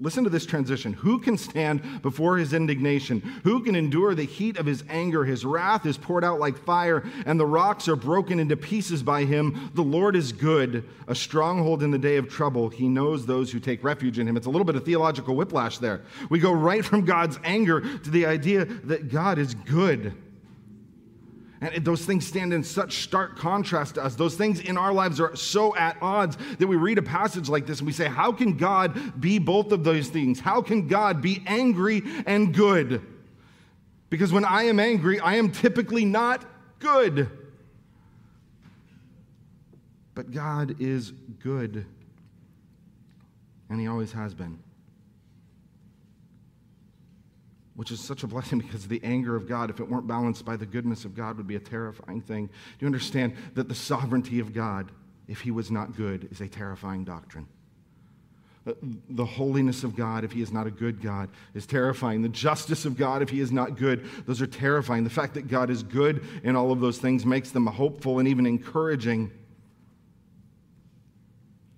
[0.00, 0.92] listen to this transition.
[0.92, 3.20] Who can stand before his indignation?
[3.42, 5.24] Who can endure the heat of his anger?
[5.24, 9.24] His wrath is poured out like fire, and the rocks are broken into pieces by
[9.24, 9.72] him.
[9.74, 12.68] The Lord is good, a stronghold in the day of trouble.
[12.68, 14.36] He knows those who take refuge in him.
[14.36, 16.02] It's a little bit of theological whiplash there.
[16.30, 20.14] We go right from God's anger to the idea that God is good.
[21.72, 24.14] And those things stand in such stark contrast to us.
[24.16, 27.66] Those things in our lives are so at odds that we read a passage like
[27.66, 30.40] this and we say, How can God be both of those things?
[30.40, 33.00] How can God be angry and good?
[34.10, 36.44] Because when I am angry, I am typically not
[36.80, 37.30] good.
[40.14, 41.10] But God is
[41.42, 41.86] good,
[43.68, 44.58] and He always has been
[47.76, 50.56] which is such a blessing because the anger of God, if it weren't balanced by
[50.56, 52.46] the goodness of God, would be a terrifying thing.
[52.46, 54.92] Do you understand that the sovereignty of God,
[55.26, 57.48] if he was not good, is a terrifying doctrine?
[58.66, 58.72] Uh,
[59.10, 62.22] the holiness of God, if he is not a good God, is terrifying.
[62.22, 65.04] The justice of God, if he is not good, those are terrifying.
[65.04, 68.28] The fact that God is good in all of those things makes them hopeful and
[68.28, 69.30] even encouraging.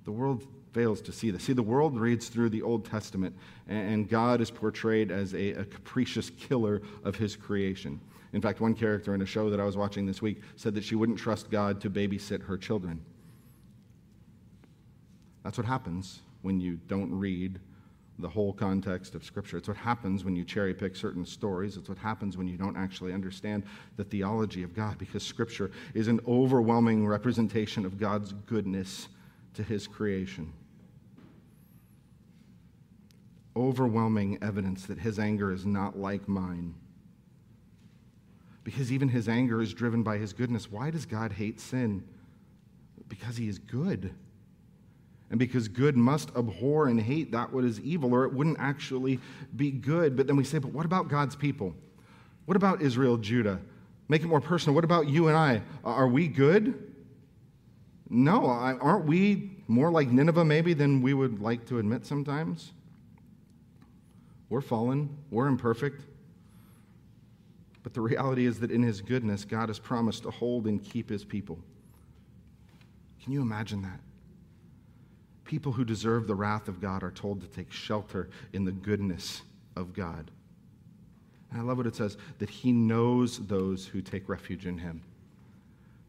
[0.04, 0.46] The world
[0.76, 1.44] fails to see this.
[1.44, 3.34] See, the world reads through the Old Testament,
[3.66, 7.98] and God is portrayed as a, a, capricious killer of his creation.
[8.34, 10.84] In fact, one character in a show that I was watching this week said that
[10.84, 13.02] she wouldn't trust God to babysit her children.
[15.44, 17.58] That's what happens when you don't read
[18.18, 19.56] the whole context of Scripture.
[19.56, 21.78] It's what happens when you cherry pick certain stories.
[21.78, 23.64] It's what happens when you don't actually understand
[23.96, 29.08] the theology of God, because Scripture is an overwhelming representation of God's goodness
[29.54, 30.52] to His creation.
[33.56, 36.74] Overwhelming evidence that his anger is not like mine.
[38.62, 40.70] Because even his anger is driven by his goodness.
[40.70, 42.04] Why does God hate sin?
[43.08, 44.12] Because he is good.
[45.30, 49.18] And because good must abhor and hate that what is evil, or it wouldn't actually
[49.54, 50.16] be good.
[50.16, 51.74] But then we say, but what about God's people?
[52.44, 53.60] What about Israel, Judah?
[54.08, 54.74] Make it more personal.
[54.74, 55.62] What about you and I?
[55.84, 56.92] Are we good?
[58.08, 62.72] No, aren't we more like Nineveh maybe than we would like to admit sometimes?
[64.48, 66.02] We're fallen, we're imperfect.
[67.82, 71.08] But the reality is that in his goodness, God has promised to hold and keep
[71.08, 71.58] his people.
[73.22, 74.00] Can you imagine that?
[75.44, 79.42] People who deserve the wrath of God are told to take shelter in the goodness
[79.76, 80.30] of God.
[81.50, 85.02] And I love what it says that he knows those who take refuge in him.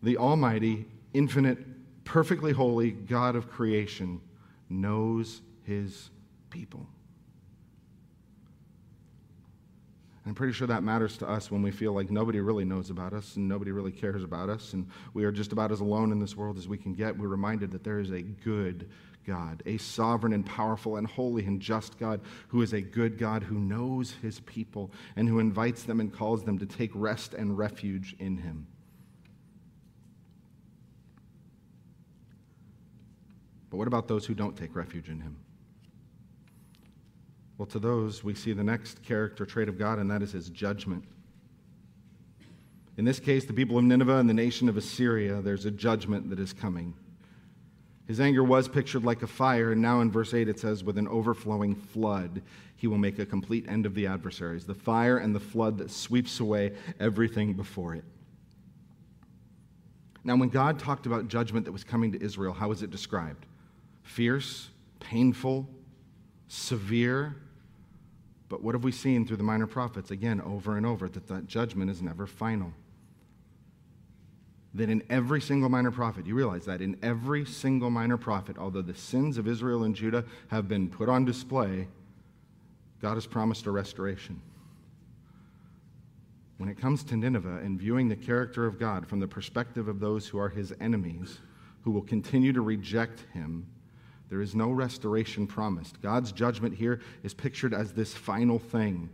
[0.02, 1.60] The Almighty, infinite,
[2.06, 4.22] perfectly holy God of creation
[4.70, 6.10] knows his
[6.50, 6.88] people.
[10.28, 13.14] I'm pretty sure that matters to us when we feel like nobody really knows about
[13.14, 16.20] us and nobody really cares about us and we are just about as alone in
[16.20, 17.18] this world as we can get.
[17.18, 18.90] We're reminded that there is a good
[19.26, 23.42] God, a sovereign and powerful and holy and just God who is a good God
[23.42, 27.58] who knows his people and who invites them and calls them to take rest and
[27.58, 28.68] refuge in him.
[33.70, 35.38] But what about those who don't take refuge in him?
[37.58, 40.50] Well, to those, we see the next character trait of God, and that is his
[40.50, 41.04] judgment.
[42.98, 46.30] In this case, the people of Nineveh and the nation of Assyria, there's a judgment
[46.30, 46.94] that is coming.
[48.08, 50.98] His anger was pictured like a fire, and now in verse 8 it says, with
[50.98, 52.42] an overflowing flood,
[52.76, 55.92] he will make a complete end of the adversaries, the fire and the flood that
[55.92, 58.04] sweeps away everything before it.
[60.24, 63.46] Now, when God talked about judgment that was coming to Israel, how was it described?
[64.04, 65.68] Fierce, painful,
[66.48, 67.36] severe,
[68.50, 70.12] but what have we seen through the minor prophets?
[70.12, 72.72] Again, over and over, that that judgment is never final.
[74.74, 78.82] That in every single minor prophet, you realize that in every single minor prophet, although
[78.82, 81.88] the sins of Israel and Judah have been put on display,
[83.02, 84.42] God has promised a restoration.
[86.58, 90.00] When it comes to Nineveh and viewing the character of God from the perspective of
[90.00, 91.40] those who are his enemies,
[91.84, 93.68] who will continue to reject him,
[94.30, 96.02] there is no restoration promised.
[96.02, 99.10] God's judgment here is pictured as this final thing.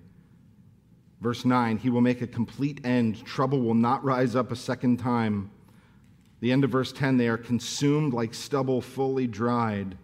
[1.22, 3.24] Verse 9, he will make a complete end.
[3.24, 5.52] Trouble will not rise up a second time.
[6.40, 9.98] The end of verse 10, they are consumed like stubble fully dried.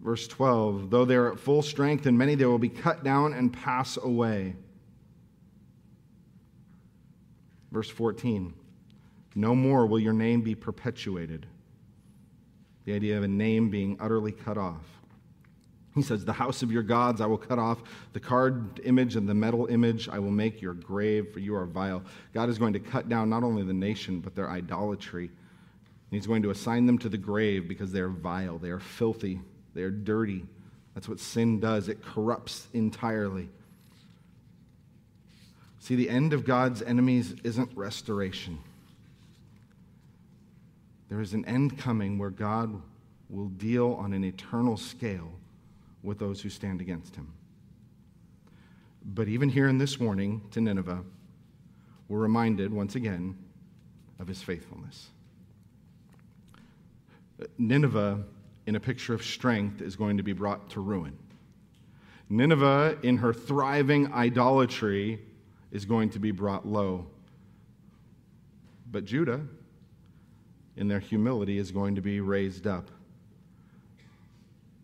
[0.00, 3.32] Verse 12, though they are at full strength and many, they will be cut down
[3.32, 4.54] and pass away.
[7.70, 8.52] Verse 14,
[9.34, 11.46] no more will your name be perpetuated
[12.88, 14.82] the idea of a name being utterly cut off.
[15.94, 17.82] He says, The house of your gods I will cut off,
[18.14, 21.66] the carved image and the metal image I will make your grave, for you are
[21.66, 22.02] vile.
[22.32, 25.26] God is going to cut down not only the nation, but their idolatry.
[25.26, 28.80] And He's going to assign them to the grave because they are vile, they are
[28.80, 29.38] filthy,
[29.74, 30.46] they are dirty.
[30.94, 33.50] That's what sin does, it corrupts entirely.
[35.78, 38.60] See, the end of God's enemies isn't restoration.
[41.08, 42.82] There is an end coming where God
[43.28, 45.32] will deal on an eternal scale
[46.02, 47.32] with those who stand against him.
[49.04, 51.02] But even here in this warning to Nineveh,
[52.08, 53.36] we're reminded once again
[54.18, 55.08] of his faithfulness.
[57.56, 58.24] Nineveh,
[58.66, 61.16] in a picture of strength, is going to be brought to ruin.
[62.28, 65.20] Nineveh, in her thriving idolatry,
[65.70, 67.06] is going to be brought low.
[68.90, 69.40] But Judah,
[70.78, 72.90] in their humility is going to be raised up.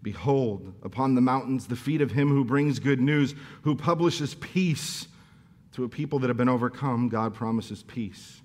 [0.03, 5.09] Behold, upon the mountains, the feet of him who brings good news, who publishes peace
[5.73, 7.09] to a people that have been overcome.
[7.09, 8.43] God promises peace.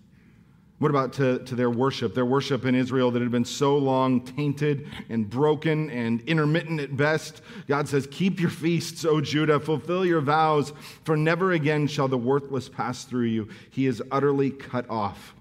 [0.80, 2.16] What about to, to their worship?
[2.16, 6.96] Their worship in Israel that had been so long tainted and broken and intermittent at
[6.96, 7.42] best.
[7.68, 10.72] God says, Keep your feasts, O Judah, fulfill your vows,
[11.04, 13.50] for never again shall the worthless pass through you.
[13.70, 15.36] He is utterly cut off.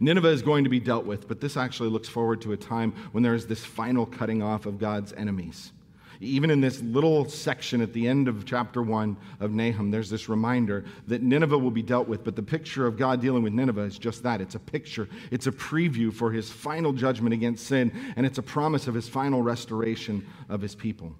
[0.00, 2.92] Nineveh is going to be dealt with, but this actually looks forward to a time
[3.12, 5.72] when there is this final cutting off of God's enemies.
[6.20, 10.28] Even in this little section at the end of chapter 1 of Nahum, there's this
[10.28, 13.82] reminder that Nineveh will be dealt with, but the picture of God dealing with Nineveh
[13.82, 14.40] is just that.
[14.40, 18.42] It's a picture, it's a preview for his final judgment against sin, and it's a
[18.42, 21.14] promise of his final restoration of his people.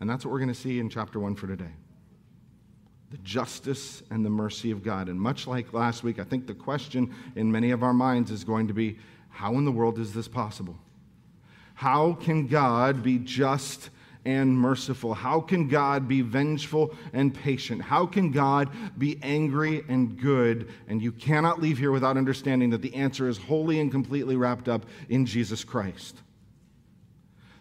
[0.00, 1.72] And that's what we're going to see in chapter 1 for today
[3.10, 5.08] the justice and the mercy of God.
[5.08, 8.44] And much like last week, I think the question in many of our minds is
[8.44, 8.98] going to be
[9.30, 10.76] how in the world is this possible?
[11.74, 13.90] How can God be just
[14.24, 15.14] and merciful?
[15.14, 17.82] How can God be vengeful and patient?
[17.82, 20.68] How can God be angry and good?
[20.88, 24.68] And you cannot leave here without understanding that the answer is wholly and completely wrapped
[24.68, 26.22] up in Jesus Christ.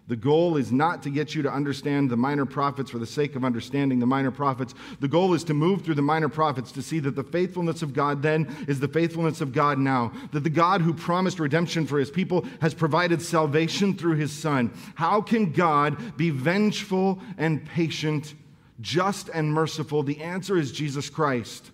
[0.08, 3.36] The goal is not to get you to understand the minor prophets for the sake
[3.36, 4.76] of understanding the minor prophets.
[4.99, 7.93] The goal is to move through the minor prophets to see that the faithfulness of
[7.93, 10.12] God then is the faithfulness of God now.
[10.32, 14.72] That the God who promised redemption for his people has provided salvation through his Son.
[14.93, 18.36] How can God be vengeful and patient,
[18.82, 20.03] just and merciful?
[20.03, 21.72] The answer is Jesus Christ.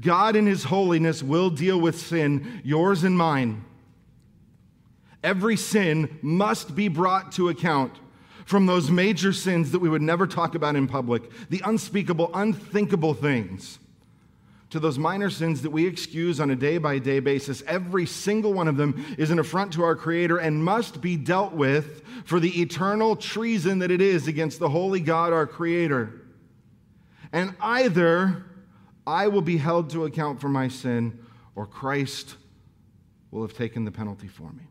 [0.00, 3.66] God in his holiness will deal with sin, yours and mine.
[5.24, 7.98] Every sin must be brought to account
[8.44, 13.14] from those major sins that we would never talk about in public, the unspeakable, unthinkable
[13.14, 13.78] things,
[14.68, 17.62] to those minor sins that we excuse on a day by day basis.
[17.66, 21.54] Every single one of them is an affront to our Creator and must be dealt
[21.54, 26.20] with for the eternal treason that it is against the holy God, our Creator.
[27.32, 28.44] And either
[29.06, 31.18] I will be held to account for my sin,
[31.56, 32.36] or Christ
[33.30, 34.64] will have taken the penalty for me.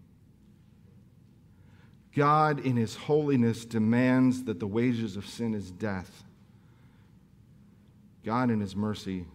[2.16, 6.24] God, in his holiness, demands that the wages of sin is death.
[8.24, 9.26] God, in his mercy,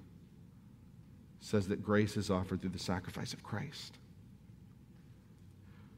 [1.41, 3.95] says that grace is offered through the sacrifice of Christ,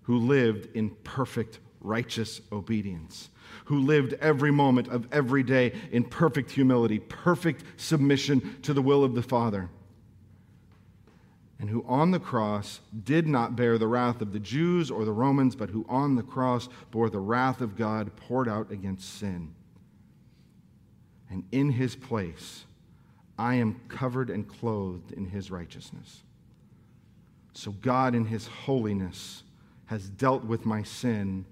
[0.03, 3.31] who lived in perfect righteous obedience,
[3.66, 9.05] who lived every moment of every day in perfect humility, perfect submission to the will
[9.05, 9.68] of the Father
[11.61, 15.12] and who on the cross did not bear the wrath of the Jews or the
[15.12, 19.54] Romans, but who on the cross bore the wrath of God poured out against sin.
[21.28, 22.64] And in his place,
[23.38, 26.22] I am covered and clothed in his righteousness.
[27.52, 29.42] So God, in his holiness,
[29.86, 31.44] has dealt with my sin,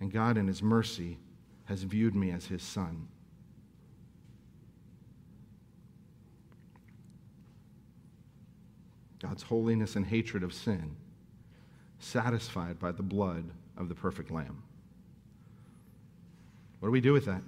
[0.00, 1.18] and God, in his mercy,
[1.66, 3.06] has viewed me as his son.
[9.20, 10.94] God's holiness and hatred of sin,
[11.98, 13.44] satisfied by the blood
[13.76, 14.62] of the perfect Lamb.
[16.80, 17.42] What do we do with that?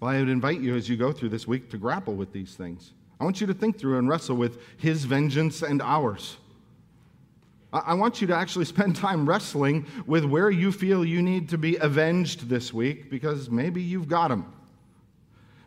[0.00, 2.54] Well, I would invite you as you go through this week to grapple with these
[2.54, 2.92] things.
[3.20, 6.38] I want you to think through and wrestle with His vengeance and ours.
[7.72, 11.58] I want you to actually spend time wrestling with where you feel you need to
[11.58, 14.52] be avenged this week because maybe you've got them.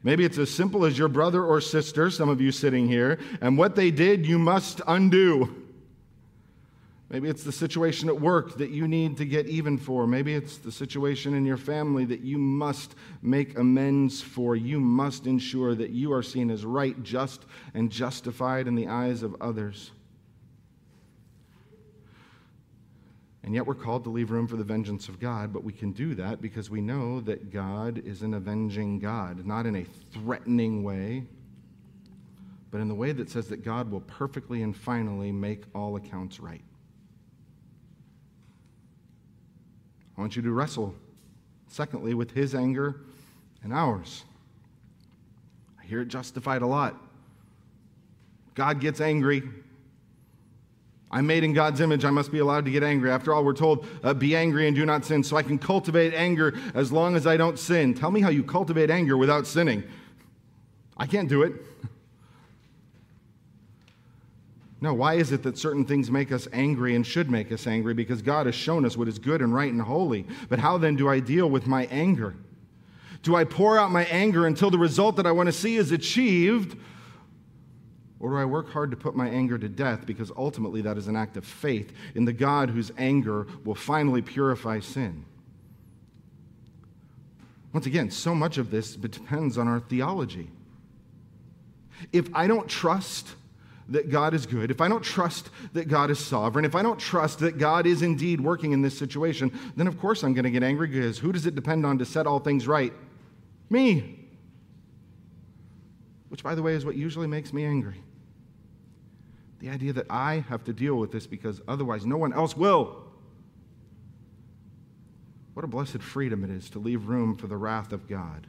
[0.03, 3.57] Maybe it's as simple as your brother or sister, some of you sitting here, and
[3.57, 5.63] what they did, you must undo.
[7.09, 10.07] Maybe it's the situation at work that you need to get even for.
[10.07, 14.55] Maybe it's the situation in your family that you must make amends for.
[14.55, 17.45] You must ensure that you are seen as right, just,
[17.75, 19.91] and justified in the eyes of others.
[23.43, 25.91] And yet we're called to leave room for the vengeance of God, but we can
[25.91, 30.81] do that because we know that God is an avenging God, not in a threatening
[30.81, 31.25] way,
[32.71, 36.39] but in the way that says that God will perfectly and finally make all accounts
[36.39, 36.61] right.
[40.17, 40.95] I want you to wrestle,
[41.67, 43.01] secondly, with his anger
[43.61, 44.23] and ours.
[45.81, 46.95] I hear it justified a lot.
[48.55, 49.43] God gets angry,
[51.13, 52.05] I'm made in God's image.
[52.05, 53.11] I must be allowed to get angry.
[53.11, 55.23] After all, we're told, uh, be angry and do not sin.
[55.23, 57.93] So I can cultivate anger as long as I don't sin.
[57.93, 59.83] Tell me how you cultivate anger without sinning.
[60.97, 61.53] I can't do it.
[64.81, 67.93] No, why is it that certain things make us angry and should make us angry?
[67.93, 70.25] Because God has shown us what is good and right and holy.
[70.49, 72.35] But how then do I deal with my anger?
[73.21, 75.91] Do I pour out my anger until the result that I want to see is
[75.91, 76.75] achieved?
[78.23, 81.09] Or do I work hard to put my anger to death because ultimately that is
[81.09, 85.25] an act of faith in the God whose anger will finally purify sin?
[87.73, 90.49] Once again, so much of this depends on our theology.
[92.13, 93.27] If I don't trust
[93.89, 97.01] that God is good, if I don't trust that God is sovereign, if I don't
[97.01, 100.49] trust that God is indeed working in this situation, then of course I'm going to
[100.49, 102.93] get angry because who does it depend on to set all things right?
[103.69, 104.17] Me.
[106.29, 108.01] Which, by the way, is what usually makes me angry.
[109.63, 113.01] The idea that I have to deal with this because otherwise no one else will.
[115.53, 118.45] What a blessed freedom it is to leave room for the wrath of God.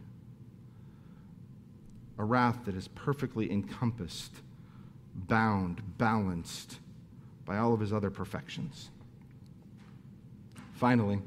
[2.18, 4.32] A wrath that is perfectly encompassed,
[5.14, 6.80] bound, balanced
[7.44, 8.90] by all of his other perfections.
[10.72, 11.22] Finally,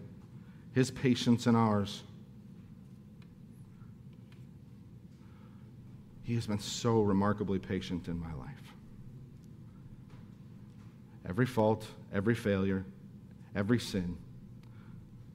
[0.73, 2.03] his patience and ours.
[6.23, 8.67] He has been so remarkably patient in my life
[11.28, 12.86] every fault, every failure,
[13.55, 14.17] every sin.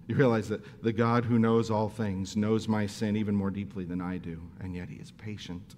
[0.08, 3.84] You realize that the God who knows all things knows my sin even more deeply
[3.84, 5.76] than I do, and yet he is patient.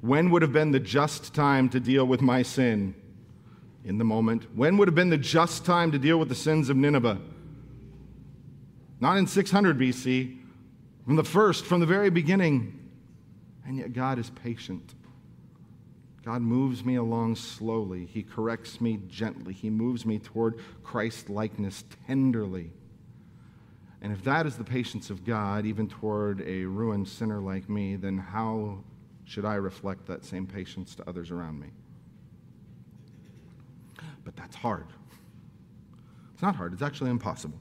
[0.00, 2.94] When would have been the just time to deal with my sin?
[3.82, 4.46] In the moment.
[4.54, 7.18] When would have been the just time to deal with the sins of Nineveh?
[9.00, 10.38] Not in 600 BC,
[11.06, 12.78] from the first, from the very beginning.
[13.66, 14.94] And yet God is patient.
[16.30, 18.06] God moves me along slowly.
[18.06, 19.52] He corrects me gently.
[19.52, 22.70] He moves me toward Christ likeness tenderly.
[24.00, 27.96] And if that is the patience of God, even toward a ruined sinner like me,
[27.96, 28.84] then how
[29.24, 31.70] should I reflect that same patience to others around me?
[34.22, 34.86] But that's hard.
[36.32, 37.58] It's not hard, it's actually impossible.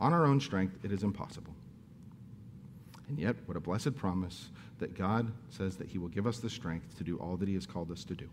[0.00, 1.54] On our own strength, it is impossible.
[3.06, 4.50] And yet, what a blessed promise
[4.82, 7.54] that God says that He will give us the strength to do all that He
[7.54, 8.28] has called us to do.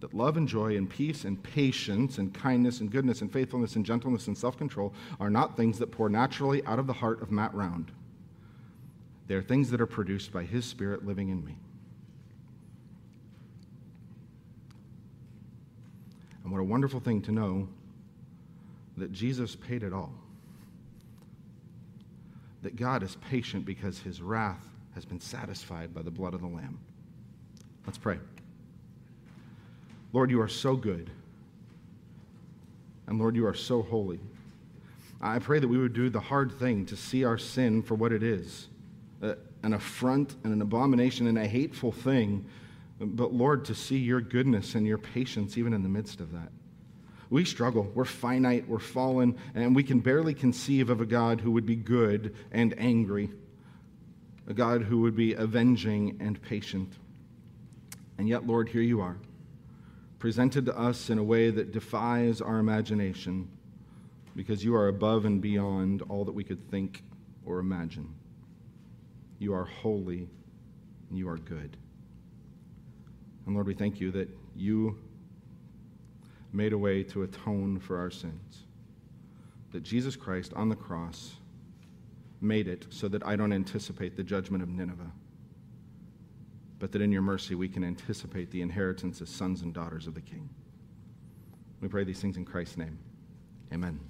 [0.00, 3.84] That love and joy and peace and patience and kindness and goodness and faithfulness and
[3.84, 7.30] gentleness and self control are not things that pour naturally out of the heart of
[7.30, 7.92] Matt Round.
[9.26, 11.58] They are things that are produced by His Spirit living in me.
[16.42, 17.68] And what a wonderful thing to know
[18.96, 20.14] that Jesus paid it all.
[22.62, 26.46] That God is patient because His wrath has been satisfied by the blood of the
[26.46, 26.78] Lamb.
[27.86, 28.18] Let's pray.
[30.12, 31.10] Lord, you are so good.
[33.06, 34.20] And Lord, you are so holy.
[35.20, 38.12] I pray that we would do the hard thing to see our sin for what
[38.12, 38.68] it is
[39.22, 42.44] uh, an affront and an abomination and a hateful thing,
[42.98, 46.50] but Lord, to see your goodness and your patience even in the midst of that.
[47.28, 47.90] We struggle.
[47.94, 51.76] We're finite, we're fallen, and we can barely conceive of a God who would be
[51.76, 53.30] good and angry,
[54.50, 56.94] a God who would be avenging and patient.
[58.18, 59.16] And yet, Lord, here you are,
[60.18, 63.48] presented to us in a way that defies our imagination
[64.34, 67.04] because you are above and beyond all that we could think
[67.46, 68.12] or imagine.
[69.38, 70.28] You are holy
[71.08, 71.76] and you are good.
[73.46, 74.98] And Lord, we thank you that you
[76.52, 78.64] made a way to atone for our sins.
[79.70, 81.34] That Jesus Christ on the cross
[82.40, 85.12] made it so that I don't anticipate the judgment of Nineveh,
[86.78, 90.14] but that in your mercy we can anticipate the inheritance as sons and daughters of
[90.14, 90.48] the King.
[91.80, 92.98] We pray these things in Christ's name.
[93.72, 94.00] Amen.